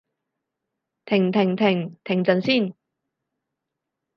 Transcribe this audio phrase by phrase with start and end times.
[1.05, 1.95] 停停停！
[2.03, 2.73] 停陣先